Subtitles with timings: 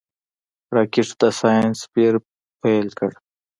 [0.75, 2.13] راکټ د ساینس پېر
[2.61, 3.11] پيل کړ